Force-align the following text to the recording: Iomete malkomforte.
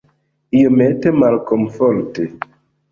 Iomete 0.59 1.07
malkomforte. 1.19 2.23